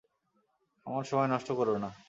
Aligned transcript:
আমাদের 0.85 1.09
সময় 1.09 1.27
নষ্ট 1.27 1.49
কোরো 1.51 1.73
না। 1.77 1.91